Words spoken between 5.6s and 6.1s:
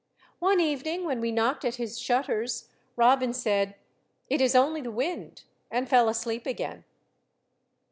and fell